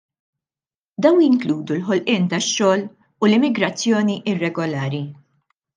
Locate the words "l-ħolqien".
1.77-2.27